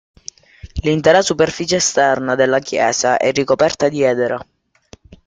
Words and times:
L'intera 0.81 1.21
superficie 1.21 1.75
esterna 1.75 2.33
della 2.33 2.57
chiesa 2.57 3.17
è 3.17 3.31
ricoperta 3.31 3.87
di 3.87 4.01
edera. 4.01 4.43